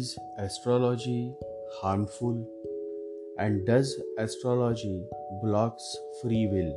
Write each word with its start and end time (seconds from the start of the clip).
Is 0.00 0.18
astrology 0.38 1.34
harmful? 1.78 2.36
And 3.38 3.66
does 3.66 3.88
astrology 4.18 5.04
blocks 5.42 5.88
free 6.20 6.46
will? 6.52 6.70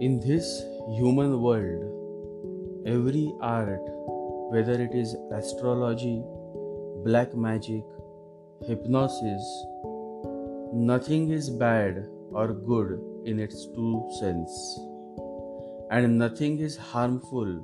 In 0.00 0.20
this 0.26 0.62
human 0.98 1.42
world, 1.46 2.84
every 2.86 3.24
art, 3.40 3.90
whether 4.52 4.76
it 4.86 4.94
is 4.94 5.16
astrology, 5.40 6.22
black 7.08 7.34
magic, 7.34 7.82
hypnosis, 8.68 9.50
nothing 10.92 11.30
is 11.40 11.50
bad 11.50 12.06
or 12.30 12.48
good 12.52 13.02
in 13.24 13.40
its 13.40 13.66
true 13.74 14.08
sense, 14.20 14.62
and 15.90 16.16
nothing 16.16 16.58
is 16.60 16.76
harmful 16.76 17.60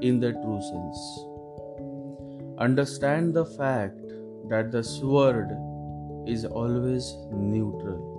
in 0.00 0.20
the 0.20 0.32
true 0.32 0.60
sense. 0.60 0.98
Understand 2.58 3.34
the 3.34 3.44
fact 3.44 4.00
that 4.48 4.72
the 4.72 4.82
sword 4.82 5.50
is 6.26 6.44
always 6.44 7.14
neutral. 7.30 8.14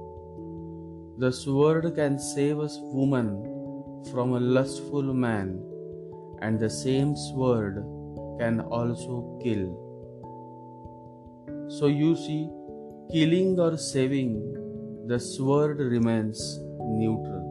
The 1.18 1.32
sword 1.32 1.96
can 1.96 2.20
save 2.20 2.60
a 2.60 2.70
woman 2.94 3.44
from 4.12 4.34
a 4.34 4.40
lustful 4.40 5.02
man, 5.02 5.60
and 6.42 6.60
the 6.60 6.70
same 6.70 7.16
sword 7.16 7.84
can 8.40 8.62
also 8.62 9.40
kill. 9.44 9.84
So 11.70 11.88
you 11.88 12.16
see, 12.16 12.48
killing 13.12 13.60
or 13.60 13.78
saving, 13.78 14.54
the 15.08 15.20
sword 15.20 15.80
remains 15.80 16.60
neutral. 16.80 17.44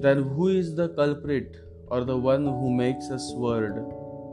Then 0.00 0.22
who 0.22 0.48
is 0.48 0.74
the 0.74 0.88
culprit 0.90 1.56
or 1.90 2.04
the 2.04 2.16
one 2.16 2.44
who 2.44 2.70
makes 2.72 3.08
a 3.08 3.18
sword 3.18 3.84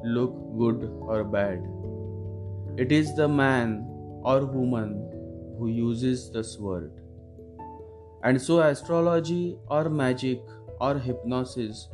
look 0.04 0.34
good 0.58 0.90
or 1.02 1.24
bad. 1.24 1.64
It 2.78 2.92
is 2.92 3.16
the 3.16 3.28
man 3.28 3.86
or 4.24 4.46
woman 4.46 4.92
who 5.58 5.68
uses 5.68 6.30
the 6.32 6.44
sword. 6.44 6.92
And 8.24 8.42
so, 8.42 8.60
astrology 8.62 9.58
or 9.68 9.90
magic 9.90 10.42
or 10.80 11.00
hypnosis 11.00 11.88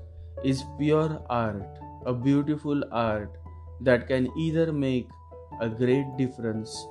is 0.43 0.63
pure 0.77 1.21
art, 1.29 1.79
a 2.05 2.13
beautiful 2.13 2.83
art 2.91 3.37
that 3.81 4.07
can 4.07 4.27
either 4.37 4.71
make 4.73 5.07
a 5.61 5.69
great 5.69 6.05
difference, 6.17 6.87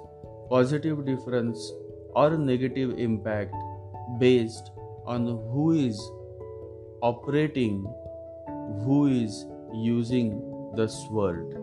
positive 0.49 1.05
difference, 1.05 1.73
or 2.15 2.37
negative 2.37 2.99
impact 2.99 3.55
based 4.19 4.71
on 5.07 5.27
who 5.27 5.73
is 5.73 6.01
operating 7.03 7.85
who 8.85 9.07
is 9.07 9.47
using 9.73 10.31
the 10.77 10.87
sword. 10.89 11.59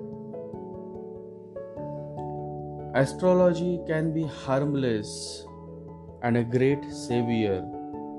Astrology 2.95 3.79
can 3.87 4.13
be 4.13 4.23
harmless 4.23 5.45
and 6.23 6.37
a 6.37 6.43
great 6.43 6.83
savior, 6.91 7.63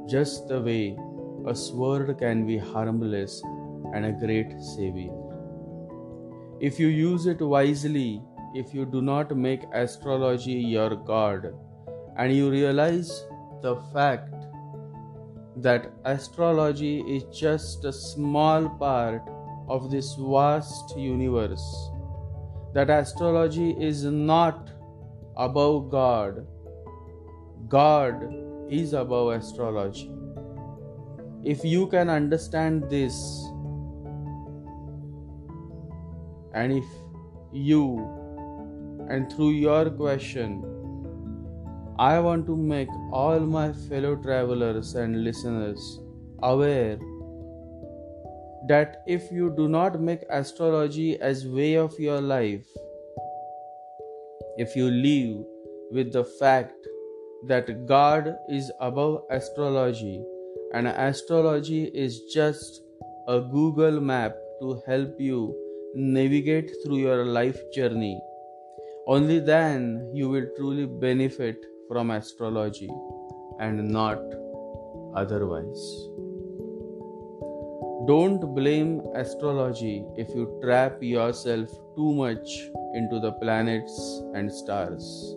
just 0.09 0.49
the 0.49 0.61
way 0.61 0.97
a 1.47 1.55
sword 1.55 2.17
can 2.19 2.47
be 2.47 2.57
harmless 2.57 3.43
and 3.95 4.07
a 4.07 4.13
great 4.13 4.53
savior. 4.61 5.13
If 6.61 6.79
you 6.79 6.89
use 6.89 7.27
it 7.27 7.41
wisely, 7.41 8.23
if 8.55 8.75
you 8.75 8.85
do 8.85 9.01
not 9.03 9.37
make 9.37 9.63
astrology 9.73 10.53
your 10.53 10.95
god, 10.95 11.53
and 12.17 12.33
you 12.35 12.51
realize 12.51 13.25
the 13.63 13.77
fact 13.93 14.40
that 15.63 15.93
astrology 16.05 17.01
is 17.01 17.25
just 17.39 17.85
a 17.85 17.93
small 17.93 18.69
part 18.69 19.23
of 19.69 19.91
this 19.91 20.15
vast 20.19 20.97
universe, 20.97 21.91
that 22.75 22.89
astrology 22.89 23.71
is 23.79 24.05
not 24.05 24.71
above 25.37 25.91
God, 25.91 26.47
God 27.69 28.35
is 28.71 28.95
above 28.95 29.33
astrology. 29.33 30.11
If 31.45 31.65
you 31.65 31.87
can 31.89 32.09
understand 32.09 32.89
this, 32.89 33.15
and 36.55 36.73
if 36.73 36.85
you, 37.53 37.99
and 39.09 39.31
through 39.33 39.51
your 39.51 39.91
question, 39.91 40.70
I 42.01 42.19
want 42.19 42.47
to 42.47 42.57
make 42.57 42.89
all 43.13 43.41
my 43.41 43.75
fellow 43.75 44.17
travelers 44.17 44.95
and 44.95 45.23
listeners 45.23 46.01
aware 46.43 46.99
that 48.69 49.03
if 49.07 49.31
you 49.31 49.53
do 49.55 49.69
not 49.69 50.01
make 50.01 50.23
astrology 50.31 51.21
as 51.21 51.47
way 51.47 51.75
of 51.75 51.99
your 51.99 52.23
life, 52.23 52.65
if 54.57 54.75
you 54.75 54.87
live 54.91 55.45
with 55.93 56.11
the 56.15 56.25
fact 56.25 56.89
that 57.49 57.85
God 57.85 58.35
is 58.49 58.73
above 58.81 59.25
astrology 59.31 60.25
and 60.73 60.89
astrology 60.89 61.85
is 61.93 62.23
just 62.33 62.81
a 63.29 63.43
Google 63.43 64.01
map 64.01 64.37
to 64.63 64.81
help 64.87 65.21
you 65.21 65.55
navigate 65.95 66.73
through 66.83 67.01
your 67.01 67.27
life 67.27 67.61
journey, 67.75 68.19
only 69.07 69.39
then 69.39 70.11
you 70.15 70.31
will 70.31 70.47
truly 70.57 70.87
benefit 70.87 71.63
from 71.91 72.13
astrology 72.13 72.89
and 73.59 73.89
not 73.91 74.21
otherwise. 75.17 75.83
Don't 78.07 78.55
blame 78.55 79.03
astrology 79.17 80.05
if 80.17 80.29
you 80.35 80.45
trap 80.63 81.03
yourself 81.03 81.69
too 81.97 82.13
much 82.15 82.49
into 82.95 83.19
the 83.19 83.33
planets 83.43 84.23
and 84.35 84.53
stars. 84.53 85.35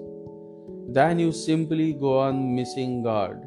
Then 0.90 1.18
you 1.18 1.32
simply 1.32 1.94
go 1.94 2.20
on 2.20 2.56
missing 2.56 3.02
God. 3.02 3.42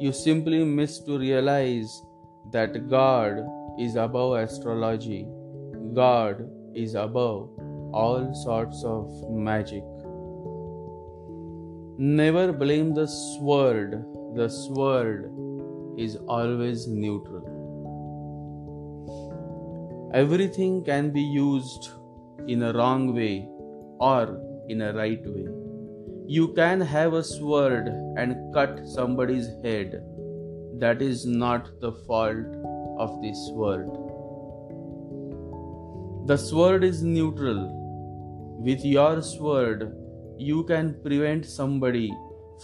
You 0.00 0.12
simply 0.12 0.64
miss 0.64 0.98
to 1.04 1.16
realize 1.16 2.02
that 2.50 2.88
God 2.90 3.46
is 3.78 3.94
above 3.94 4.38
astrology. 4.38 5.28
God 5.94 6.50
is 6.74 6.96
above 6.96 7.48
all 7.92 8.34
sorts 8.34 8.82
of 8.84 9.08
magic. 9.30 9.84
Never 12.06 12.52
blame 12.52 12.92
the 12.92 13.06
sword, 13.06 14.04
the 14.34 14.50
sword 14.50 15.32
is 15.96 16.16
always 16.28 16.86
neutral. 16.86 17.46
Everything 20.12 20.84
can 20.84 21.12
be 21.12 21.22
used 21.22 21.88
in 22.46 22.62
a 22.62 22.74
wrong 22.74 23.14
way 23.14 23.48
or 24.00 24.38
in 24.68 24.82
a 24.82 24.92
right 24.92 25.22
way. 25.24 25.46
You 26.26 26.48
can 26.48 26.82
have 26.82 27.14
a 27.14 27.24
sword 27.24 27.88
and 28.18 28.52
cut 28.52 28.86
somebody's 28.86 29.48
head. 29.64 30.04
That 30.80 31.00
is 31.00 31.24
not 31.24 31.80
the 31.80 31.92
fault 32.06 32.54
of 32.98 33.18
the 33.22 33.32
sword. 33.46 33.88
The 36.26 36.36
sword 36.36 36.84
is 36.84 37.02
neutral. 37.02 37.66
With 38.60 38.84
your 38.84 39.22
sword, 39.22 40.03
you 40.38 40.64
can 40.64 40.94
prevent 41.02 41.46
somebody 41.46 42.12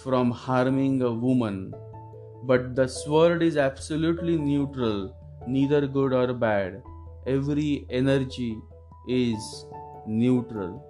from 0.03 0.31
harming 0.31 1.03
a 1.03 1.13
woman, 1.13 1.73
but 2.45 2.75
the 2.75 2.87
sword 2.89 3.43
is 3.43 3.57
absolutely 3.57 4.37
neutral, 4.37 5.15
neither 5.47 5.87
good 5.87 6.13
or 6.13 6.33
bad. 6.33 6.83
Every 7.27 7.87
energy 7.91 8.59
is 9.09 9.67
neutral. 10.07 10.87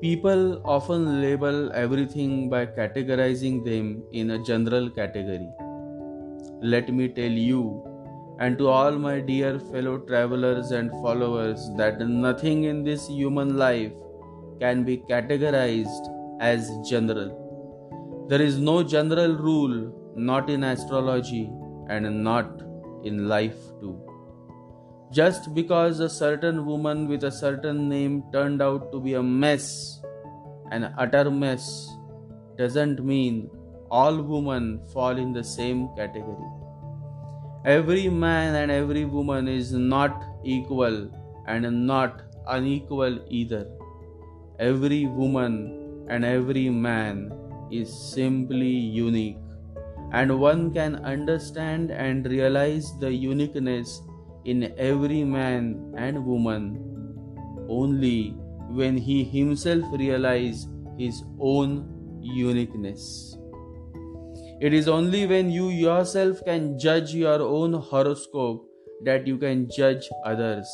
People 0.00 0.62
often 0.64 1.20
label 1.20 1.70
everything 1.72 2.48
by 2.48 2.64
categorizing 2.66 3.64
them 3.64 4.02
in 4.12 4.30
a 4.30 4.42
general 4.42 4.88
category. 4.88 5.48
Let 6.62 6.92
me 6.92 7.08
tell 7.08 7.30
you 7.30 7.89
and 8.40 8.56
to 8.56 8.68
all 8.68 8.92
my 8.92 9.20
dear 9.20 9.58
fellow 9.58 9.98
travelers 9.98 10.70
and 10.70 10.90
followers 11.02 11.68
that 11.76 12.00
nothing 12.00 12.64
in 12.64 12.82
this 12.82 13.06
human 13.06 13.56
life 13.58 13.92
can 14.60 14.82
be 14.82 14.96
categorized 14.96 16.06
as 16.40 16.70
general. 16.88 18.26
There 18.30 18.40
is 18.40 18.58
no 18.58 18.82
general 18.82 19.36
rule, 19.36 20.14
not 20.16 20.48
in 20.48 20.64
astrology 20.64 21.50
and 21.88 22.24
not 22.24 22.62
in 23.04 23.28
life 23.28 23.58
too. 23.80 24.00
Just 25.12 25.52
because 25.52 26.00
a 26.00 26.08
certain 26.08 26.64
woman 26.64 27.08
with 27.08 27.24
a 27.24 27.32
certain 27.32 27.88
name 27.88 28.22
turned 28.32 28.62
out 28.62 28.90
to 28.92 29.00
be 29.00 29.14
a 29.14 29.22
mess, 29.22 30.00
an 30.70 30.94
utter 30.96 31.30
mess, 31.30 31.90
doesn't 32.56 33.04
mean 33.04 33.50
all 33.90 34.22
women 34.22 34.80
fall 34.94 35.18
in 35.18 35.32
the 35.32 35.44
same 35.44 35.88
category. 35.96 36.59
Every 37.64 38.08
man 38.08 38.54
and 38.54 38.70
every 38.70 39.04
woman 39.04 39.46
is 39.46 39.72
not 39.72 40.24
equal 40.44 41.10
and 41.46 41.86
not 41.86 42.22
unequal 42.48 43.18
either. 43.28 43.68
Every 44.58 45.04
woman 45.04 46.06
and 46.08 46.24
every 46.24 46.70
man 46.70 47.30
is 47.70 47.92
simply 47.92 48.70
unique, 48.70 49.36
and 50.12 50.40
one 50.40 50.72
can 50.72 50.96
understand 51.04 51.90
and 51.90 52.24
realize 52.26 52.98
the 52.98 53.12
uniqueness 53.12 54.00
in 54.46 54.72
every 54.78 55.22
man 55.22 55.94
and 55.98 56.24
woman 56.24 56.80
only 57.68 58.30
when 58.70 58.96
he 58.96 59.22
himself 59.22 59.84
realizes 59.92 60.66
his 60.96 61.24
own 61.38 61.86
uniqueness. 62.22 63.36
It 64.60 64.74
is 64.74 64.88
only 64.88 65.26
when 65.26 65.50
you 65.50 65.68
yourself 65.70 66.44
can 66.44 66.78
judge 66.78 67.14
your 67.14 67.40
own 67.40 67.72
horoscope 67.72 68.66
that 69.04 69.26
you 69.26 69.38
can 69.38 69.70
judge 69.74 70.06
others. 70.26 70.68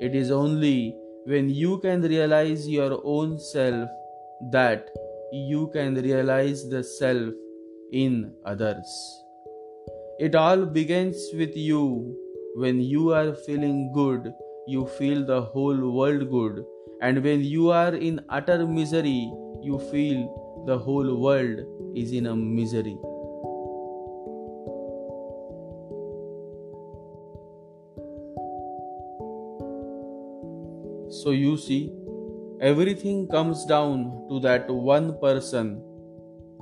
It 0.00 0.14
is 0.14 0.30
only 0.30 0.96
when 1.26 1.50
you 1.50 1.76
can 1.80 2.00
realize 2.00 2.66
your 2.66 3.02
own 3.04 3.38
self 3.38 3.90
that 4.50 4.88
you 5.30 5.68
can 5.74 5.96
realize 5.96 6.70
the 6.70 6.82
self 6.82 7.34
in 7.92 8.32
others. 8.46 8.86
It 10.18 10.34
all 10.34 10.64
begins 10.64 11.22
with 11.34 11.54
you. 11.54 12.16
When 12.54 12.80
you 12.80 13.12
are 13.12 13.34
feeling 13.34 13.92
good, 13.92 14.32
you 14.66 14.86
feel 14.86 15.26
the 15.26 15.42
whole 15.42 15.92
world 15.98 16.30
good. 16.30 16.64
And 17.02 17.22
when 17.22 17.44
you 17.44 17.70
are 17.72 17.94
in 17.94 18.24
utter 18.30 18.66
misery, 18.66 19.30
you 19.62 19.78
feel 19.90 20.64
the 20.66 20.78
whole 20.78 21.20
world 21.20 21.60
is 21.94 22.12
in 22.12 22.26
a 22.26 22.34
misery. 22.34 22.98
So 31.28 31.32
you 31.32 31.58
see, 31.58 31.92
everything 32.58 33.28
comes 33.28 33.66
down 33.66 34.28
to 34.30 34.40
that 34.40 34.66
one 34.70 35.20
person, 35.20 35.82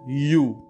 you. 0.09 0.61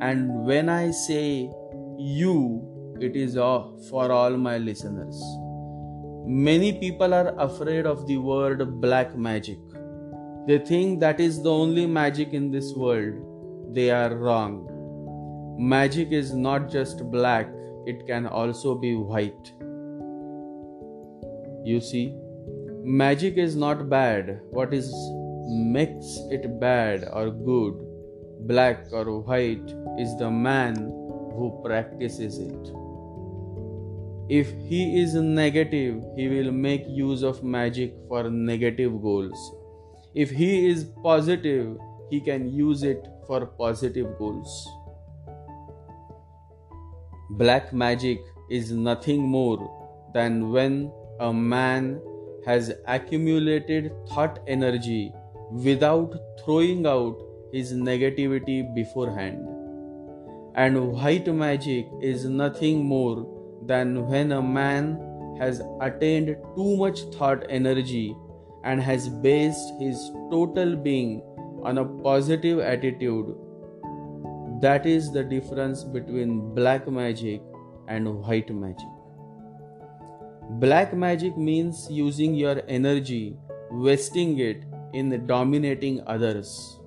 And 0.00 0.44
when 0.44 0.68
I 0.68 0.90
say 0.90 1.50
you, 1.96 2.98
it 3.00 3.16
is 3.16 3.38
uh, 3.38 3.62
for 3.88 4.12
all 4.12 4.36
my 4.36 4.58
listeners. 4.58 5.18
Many 6.26 6.74
people 6.78 7.14
are 7.14 7.34
afraid 7.38 7.86
of 7.86 8.06
the 8.06 8.18
word 8.18 8.82
black 8.82 9.16
magic. 9.16 9.58
They 10.46 10.58
think 10.58 11.00
that 11.00 11.18
is 11.18 11.42
the 11.42 11.50
only 11.50 11.86
magic 11.86 12.34
in 12.34 12.50
this 12.50 12.74
world. 12.74 13.14
They 13.74 13.90
are 13.90 14.14
wrong. 14.14 15.56
Magic 15.58 16.12
is 16.12 16.34
not 16.34 16.70
just 16.70 17.10
black, 17.10 17.48
it 17.86 18.06
can 18.06 18.26
also 18.26 18.74
be 18.74 18.94
white. 18.94 19.54
You 21.64 21.80
see, 21.80 22.14
magic 22.84 23.36
is 23.36 23.54
not 23.54 23.88
bad. 23.88 24.40
What 24.50 24.74
is 24.74 24.92
makes 25.48 26.18
it 26.30 26.60
bad 26.60 27.08
or 27.12 27.30
good, 27.30 27.74
black 28.46 28.86
or 28.92 29.20
white, 29.20 29.74
is 29.98 30.16
the 30.18 30.30
man 30.30 30.76
who 30.76 31.60
practices 31.64 32.38
it. 32.38 32.72
If 34.28 34.52
he 34.68 35.00
is 35.00 35.14
negative, 35.14 36.02
he 36.16 36.28
will 36.28 36.52
make 36.52 36.84
use 36.88 37.22
of 37.22 37.42
magic 37.44 37.94
for 38.08 38.30
negative 38.30 39.00
goals. 39.02 39.54
If 40.14 40.30
he 40.30 40.68
is 40.68 40.84
positive, 41.02 41.76
he 42.10 42.20
can 42.20 42.48
use 42.52 42.82
it 42.82 43.06
for 43.26 43.46
positive 43.46 44.18
goals. 44.18 44.68
Black 47.30 47.72
magic 47.72 48.20
is 48.50 48.70
nothing 48.72 49.22
more 49.22 50.10
than 50.14 50.50
when 50.50 50.92
a 51.20 51.32
man 51.32 52.00
has 52.46 52.72
accumulated 52.86 53.92
thought 54.08 54.38
energy 54.46 55.12
without 55.50 56.14
throwing 56.44 56.86
out 56.86 57.18
his 57.52 57.72
negativity 57.72 58.74
beforehand. 58.74 59.46
And 60.54 60.92
white 60.92 61.26
magic 61.26 61.86
is 62.00 62.24
nothing 62.24 62.84
more 62.84 63.26
than 63.66 64.06
when 64.08 64.32
a 64.32 64.42
man 64.42 65.36
has 65.38 65.62
attained 65.80 66.36
too 66.56 66.76
much 66.76 67.00
thought 67.14 67.44
energy 67.48 68.16
and 68.64 68.80
has 68.80 69.08
based 69.08 69.72
his 69.80 70.10
total 70.30 70.76
being 70.76 71.22
on 71.62 71.78
a 71.78 71.84
positive 71.84 72.58
attitude. 72.58 73.34
That 74.60 74.86
is 74.86 75.12
the 75.12 75.24
difference 75.24 75.84
between 75.84 76.54
black 76.54 76.88
magic 76.88 77.42
and 77.88 78.20
white 78.20 78.50
magic. 78.54 79.01
Black 80.60 80.92
magic 80.92 81.36
means 81.38 81.86
using 81.90 82.34
your 82.34 82.62
energy, 82.68 83.36
wasting 83.70 84.38
it 84.38 84.64
in 84.92 85.26
dominating 85.26 86.02
others. 86.06 86.78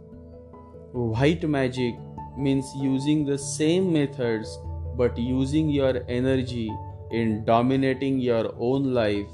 White 0.92 1.44
magic 1.50 1.96
means 2.38 2.66
using 2.80 3.26
the 3.26 3.38
same 3.38 3.92
methods 3.92 4.60
but 4.96 5.18
using 5.18 5.70
your 5.70 6.04
energy 6.08 6.72
in 7.12 7.44
dominating 7.44 8.20
your 8.20 8.54
own 8.60 8.94
life, 8.94 9.28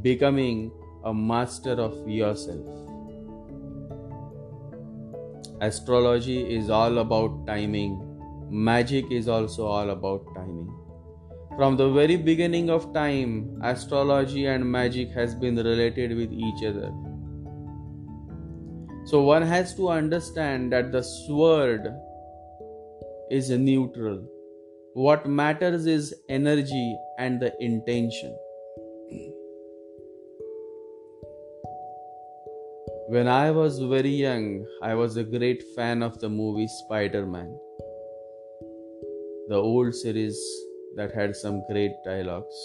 becoming 0.00 0.70
a 1.04 1.12
master 1.12 1.72
of 1.72 2.08
yourself. 2.08 2.64
Astrology 5.60 6.54
is 6.54 6.70
all 6.70 6.98
about 6.98 7.46
timing, 7.46 8.00
magic 8.48 9.10
is 9.10 9.28
also 9.28 9.66
all 9.66 9.90
about 9.90 10.24
timing. 10.34 10.85
From 11.56 11.78
the 11.78 11.88
very 11.88 12.16
beginning 12.16 12.68
of 12.68 12.92
time, 12.92 13.58
astrology 13.62 14.44
and 14.44 14.70
magic 14.70 15.10
has 15.12 15.34
been 15.34 15.56
related 15.56 16.14
with 16.14 16.30
each 16.30 16.62
other. 16.62 16.92
So 19.06 19.22
one 19.22 19.40
has 19.40 19.74
to 19.76 19.88
understand 19.88 20.70
that 20.72 20.92
the 20.92 21.02
sword 21.02 21.88
is 23.30 23.48
neutral. 23.48 24.22
What 24.92 25.26
matters 25.26 25.86
is 25.86 26.14
energy 26.28 26.98
and 27.18 27.40
the 27.40 27.54
intention. 27.58 28.36
When 33.08 33.28
I 33.28 33.50
was 33.50 33.78
very 33.78 34.10
young, 34.10 34.66
I 34.82 34.94
was 34.94 35.16
a 35.16 35.24
great 35.24 35.62
fan 35.74 36.02
of 36.02 36.18
the 36.18 36.28
movie 36.28 36.68
Spider 36.84 37.24
Man. 37.24 37.56
The 39.48 39.54
old 39.54 39.94
series 39.94 40.36
that 40.96 41.14
had 41.14 41.36
some 41.36 41.62
great 41.70 41.92
dialogues. 42.04 42.56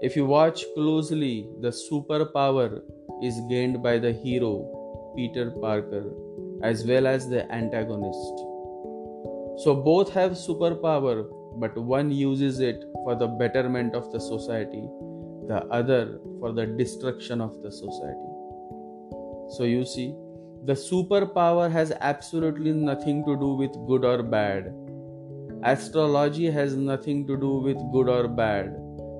If 0.00 0.16
you 0.16 0.26
watch 0.26 0.64
closely, 0.74 1.48
the 1.60 1.68
superpower 1.68 2.82
is 3.22 3.40
gained 3.48 3.82
by 3.82 3.98
the 3.98 4.12
hero, 4.12 5.12
Peter 5.16 5.52
Parker, 5.52 6.10
as 6.62 6.84
well 6.84 7.06
as 7.06 7.28
the 7.28 7.50
antagonist. 7.52 8.34
So 9.62 9.80
both 9.84 10.12
have 10.12 10.32
superpower, 10.32 11.28
but 11.60 11.76
one 11.78 12.10
uses 12.10 12.58
it 12.58 12.82
for 13.04 13.14
the 13.14 13.28
betterment 13.28 13.94
of 13.94 14.10
the 14.10 14.18
society, 14.18 14.82
the 15.46 15.64
other 15.70 16.18
for 16.40 16.52
the 16.52 16.66
destruction 16.66 17.40
of 17.40 17.62
the 17.62 17.70
society. 17.70 18.32
So 19.56 19.64
you 19.64 19.84
see, 19.84 20.16
the 20.64 20.72
superpower 20.72 21.70
has 21.70 21.92
absolutely 22.00 22.72
nothing 22.72 23.24
to 23.24 23.36
do 23.36 23.54
with 23.54 23.72
good 23.86 24.04
or 24.04 24.22
bad 24.22 24.72
Astrology 25.64 26.50
has 26.50 26.74
nothing 26.74 27.24
to 27.28 27.36
do 27.36 27.58
with 27.58 27.76
good 27.92 28.08
or 28.08 28.26
bad. 28.26 28.74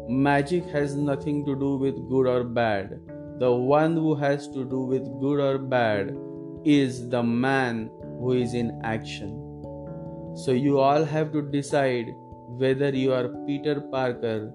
Magic 0.08 0.64
has 0.70 0.96
nothing 0.96 1.46
to 1.46 1.54
do 1.54 1.76
with 1.76 1.94
good 2.08 2.26
or 2.26 2.42
bad. 2.42 2.99
The 3.38 3.52
one 3.52 3.94
who 3.94 4.16
has 4.16 4.49
to 4.49 4.64
do 4.64 4.80
with 4.80 5.04
good 5.20 5.38
or 5.38 5.58
bad 5.58 6.16
is 6.64 7.08
the 7.11 7.22
man 7.22 7.90
who 8.18 8.32
is 8.32 8.54
in 8.54 8.80
action. 8.82 9.30
So 10.34 10.50
you 10.50 10.80
all 10.80 11.04
have 11.04 11.30
to 11.32 11.42
decide 11.42 12.12
whether 12.58 12.88
you 12.88 13.12
are 13.12 13.28
Peter 13.46 13.80
Parker 13.80 14.52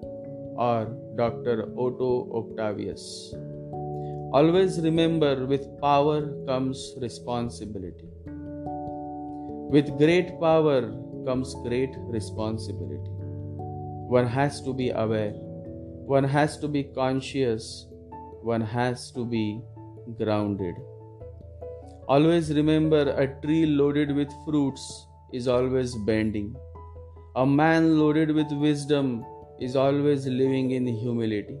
or 0.56 0.94
Dr. 1.16 1.72
Otto 1.74 2.30
Octavius. 2.34 3.34
Always 4.34 4.78
remember 4.78 5.46
with 5.46 5.66
power 5.80 6.34
comes 6.44 6.94
responsibility. 7.00 8.10
With 9.70 9.96
great 9.96 10.38
power 10.38 10.92
comes 11.28 11.54
great 11.62 11.96
responsibility. 12.16 13.10
One 14.18 14.26
has 14.26 14.60
to 14.62 14.72
be 14.72 14.90
aware, 14.90 15.32
one 16.12 16.24
has 16.24 16.56
to 16.58 16.68
be 16.68 16.84
conscious, 16.84 17.86
one 18.42 18.62
has 18.62 19.10
to 19.12 19.26
be 19.26 19.60
grounded. 20.20 20.74
Always 22.08 22.50
remember 22.54 23.02
a 23.10 23.26
tree 23.42 23.66
loaded 23.66 24.14
with 24.16 24.32
fruits 24.46 25.06
is 25.34 25.48
always 25.48 25.94
bending. 26.06 26.56
A 27.36 27.44
man 27.44 27.98
loaded 27.98 28.30
with 28.30 28.50
wisdom 28.52 29.22
is 29.60 29.76
always 29.76 30.26
living 30.26 30.70
in 30.70 30.86
humility. 30.86 31.58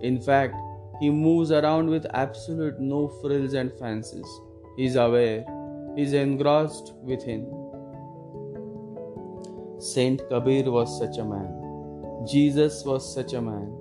In 0.00 0.20
fact, 0.20 0.56
he 1.00 1.10
moves 1.10 1.52
around 1.52 1.88
with 1.88 2.06
absolute 2.14 2.80
no 2.80 3.06
frills 3.20 3.54
and 3.54 3.72
fancies. 3.78 4.38
He 4.76 4.86
is 4.86 4.96
aware, 4.96 5.44
he 5.94 6.02
is 6.02 6.12
engrossed 6.12 6.92
within. 7.02 7.59
Saint 9.80 10.20
Kabir 10.28 10.70
was 10.70 10.98
such 10.98 11.16
a 11.16 11.24
man. 11.24 11.48
Jesus 12.30 12.84
was 12.84 13.14
such 13.14 13.32
a 13.32 13.40
man. 13.40 13.72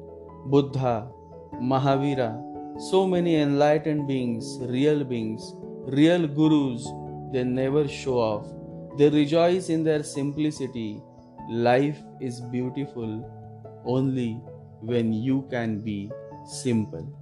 Buddha, 0.45 1.09
Mahavira, 1.55 2.41
so 2.89 3.05
many 3.05 3.35
enlightened 3.35 4.07
beings, 4.07 4.57
real 4.61 5.03
beings, 5.03 5.53
real 5.87 6.25
gurus, 6.25 6.87
they 7.33 7.43
never 7.43 7.85
show 7.85 8.17
off. 8.17 8.47
They 8.97 9.09
rejoice 9.09 9.67
in 9.67 9.83
their 9.83 10.03
simplicity. 10.03 11.01
Life 11.49 11.99
is 12.21 12.39
beautiful 12.39 13.11
only 13.85 14.41
when 14.79 15.11
you 15.11 15.45
can 15.49 15.81
be 15.81 16.09
simple. 16.47 17.13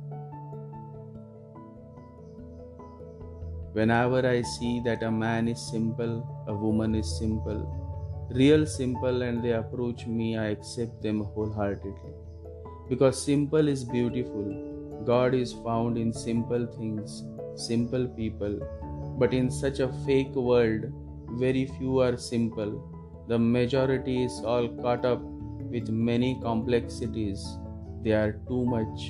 Whenever 3.73 4.27
I 4.27 4.43
see 4.43 4.81
that 4.85 5.01
a 5.01 5.11
man 5.11 5.47
is 5.47 5.59
simple, 5.59 6.45
a 6.47 6.53
woman 6.53 6.93
is 6.93 7.17
simple, 7.17 7.86
real 8.29 8.65
simple, 8.65 9.21
and 9.21 9.43
they 9.43 9.51
approach 9.51 10.05
me, 10.05 10.37
I 10.37 10.47
accept 10.47 11.01
them 11.01 11.21
wholeheartedly. 11.21 12.13
Because 12.89 13.21
simple 13.21 13.67
is 13.67 13.83
beautiful. 13.83 15.03
God 15.05 15.33
is 15.33 15.53
found 15.53 15.97
in 15.97 16.13
simple 16.13 16.65
things, 16.65 17.23
simple 17.55 18.07
people. 18.07 18.59
But 19.19 19.33
in 19.33 19.49
such 19.49 19.79
a 19.79 19.91
fake 20.05 20.35
world, 20.35 20.85
very 21.31 21.65
few 21.77 21.99
are 21.99 22.17
simple. 22.17 22.93
The 23.27 23.37
majority 23.37 24.23
is 24.23 24.41
all 24.45 24.69
caught 24.69 25.05
up 25.05 25.21
with 25.21 25.89
many 25.89 26.39
complexities. 26.41 27.45
They 28.03 28.11
are 28.11 28.39
too 28.47 28.65
much 28.65 29.09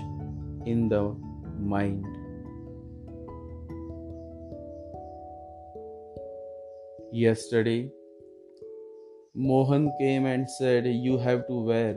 in 0.66 0.90
the 0.90 1.16
mind. 1.60 2.06
Yesterday, 7.12 7.92
Mohan 9.40 9.92
came 10.00 10.26
and 10.26 10.50
said, 10.50 10.88
You 10.88 11.20
have 11.20 11.46
to 11.46 11.64
wear 11.64 11.96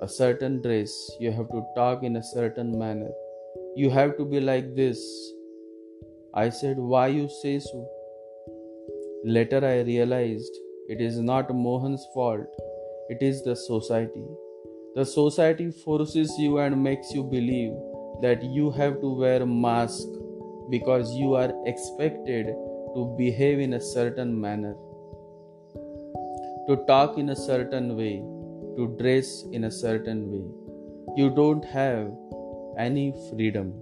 a 0.00 0.08
certain 0.08 0.62
dress, 0.62 0.90
you 1.20 1.30
have 1.30 1.50
to 1.50 1.62
talk 1.76 2.02
in 2.02 2.16
a 2.16 2.22
certain 2.22 2.78
manner, 2.78 3.10
you 3.76 3.90
have 3.90 4.16
to 4.16 4.24
be 4.24 4.40
like 4.40 4.74
this. 4.74 4.98
I 6.32 6.48
said, 6.48 6.78
Why 6.78 7.08
you 7.08 7.28
say 7.42 7.58
so? 7.58 7.86
Later 9.22 9.62
I 9.62 9.80
realized 9.80 10.56
it 10.88 11.02
is 11.02 11.20
not 11.20 11.54
Mohan's 11.54 12.06
fault, 12.14 12.46
it 13.10 13.18
is 13.20 13.44
the 13.44 13.54
society. 13.54 14.24
The 14.94 15.04
society 15.04 15.70
forces 15.70 16.32
you 16.38 16.56
and 16.56 16.82
makes 16.82 17.12
you 17.12 17.22
believe 17.22 17.74
that 18.22 18.42
you 18.42 18.70
have 18.70 19.02
to 19.02 19.14
wear 19.14 19.42
a 19.42 19.46
mask 19.46 20.08
because 20.70 21.14
you 21.14 21.34
are 21.34 21.52
expected 21.66 22.46
to 22.94 23.14
behave 23.18 23.58
in 23.58 23.74
a 23.74 23.80
certain 23.80 24.40
manner, 24.40 24.74
to 26.68 26.76
talk 26.86 27.16
in 27.16 27.30
a 27.30 27.36
certain 27.36 27.96
way, 27.96 28.22
to 28.76 28.94
dress 28.98 29.44
in 29.52 29.64
a 29.64 29.70
certain 29.70 30.30
way. 30.30 30.44
You 31.16 31.30
don't 31.30 31.64
have 31.64 32.12
any 32.78 33.14
freedom. 33.30 33.72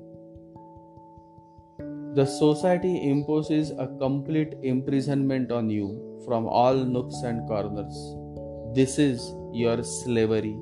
The 2.14 2.24
society 2.24 3.10
imposes 3.10 3.72
a 3.72 3.88
complete 3.98 4.54
imprisonment 4.62 5.50
on 5.50 5.68
you 5.68 6.22
from 6.24 6.46
all 6.46 6.76
nooks 6.76 7.22
and 7.22 7.46
corners. 7.48 7.98
This 8.72 8.98
is 8.98 9.34
your 9.52 9.82
slavery 9.82 10.56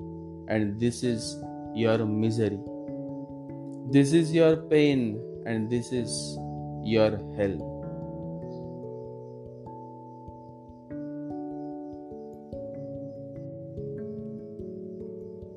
and 0.48 0.80
this 0.80 1.02
is 1.02 1.38
your 1.74 1.98
misery. 2.06 2.58
This 3.92 4.14
is 4.14 4.32
your 4.32 4.56
pain 4.56 5.20
and 5.46 5.68
this 5.68 5.92
is 5.92 6.38
your 6.82 7.10
hell. 7.36 7.73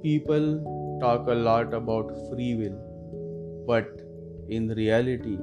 People 0.03 0.99
talk 1.01 1.27
a 1.27 1.33
lot 1.33 1.73
about 1.73 2.11
free 2.29 2.55
will, 2.55 3.65
but 3.67 3.87
in 4.47 4.69
reality, 4.69 5.37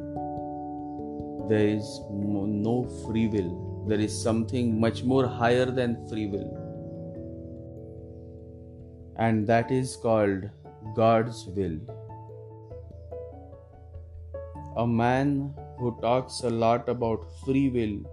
there 1.49 1.67
is 1.67 2.01
no 2.11 2.85
free 3.05 3.27
will. 3.27 3.85
There 3.89 3.99
is 3.99 4.17
something 4.17 4.81
much 4.81 5.03
more 5.03 5.27
higher 5.27 5.67
than 5.67 6.09
free 6.09 6.29
will, 6.29 6.49
and 9.17 9.47
that 9.49 9.73
is 9.73 9.97
called 9.97 10.49
God's 10.95 11.47
will. 11.49 11.77
A 14.77 14.87
man 14.87 15.53
who 15.79 15.99
talks 16.01 16.41
a 16.43 16.51
lot 16.51 16.89
about 16.89 17.27
free 17.45 17.69
will 17.69 18.11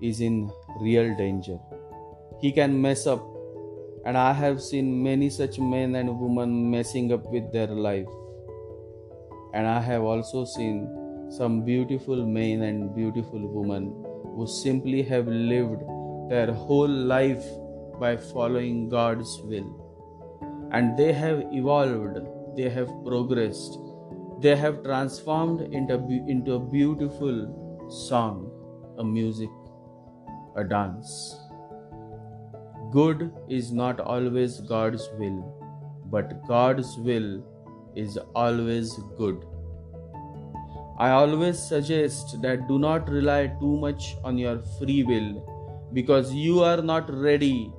is 0.00 0.20
in 0.20 0.50
real 0.80 1.16
danger. 1.16 1.58
He 2.40 2.52
can 2.52 2.80
mess 2.80 3.06
up 3.06 3.22
and 4.06 4.18
I 4.18 4.32
have 4.32 4.60
seen 4.60 5.02
many 5.02 5.30
such 5.30 5.58
men 5.58 5.94
and 5.94 6.18
women 6.20 6.70
messing 6.70 7.12
up 7.12 7.24
with 7.30 7.50
their 7.52 7.68
life. 7.68 8.06
And 9.54 9.66
I 9.66 9.80
have 9.80 10.02
also 10.02 10.44
seen 10.44 10.88
some 11.30 11.64
beautiful 11.64 12.26
men 12.26 12.62
and 12.62 12.94
beautiful 12.94 13.48
women 13.48 14.04
who 14.36 14.46
simply 14.46 15.02
have 15.02 15.26
lived 15.26 15.80
their 16.28 16.52
whole 16.52 16.88
life 16.88 17.44
by 17.98 18.16
following 18.16 18.88
God's 18.88 19.40
will. 19.44 19.70
And 20.72 20.98
they 20.98 21.12
have 21.12 21.42
evolved, 21.52 22.18
they 22.56 22.68
have 22.68 22.88
progressed, 23.06 23.78
they 24.40 24.56
have 24.56 24.82
transformed 24.82 25.62
into, 25.72 25.94
into 26.28 26.54
a 26.54 26.60
beautiful 26.60 27.88
song, 27.88 28.50
a 28.98 29.04
music, 29.04 29.50
a 30.56 30.64
dance. 30.64 31.36
Good 32.94 33.32
is 33.48 33.72
not 33.72 33.98
always 33.98 34.60
God's 34.60 35.08
will, 35.18 35.38
but 36.12 36.46
God's 36.46 36.96
will 36.96 37.42
is 37.96 38.16
always 38.36 38.92
good. 39.18 39.44
I 40.96 41.10
always 41.10 41.58
suggest 41.58 42.40
that 42.42 42.68
do 42.68 42.78
not 42.78 43.08
rely 43.08 43.48
too 43.58 43.76
much 43.78 44.14
on 44.22 44.38
your 44.38 44.60
free 44.78 45.02
will 45.02 45.90
because 45.92 46.32
you 46.32 46.62
are 46.62 46.82
not 46.82 47.12
ready 47.12 47.72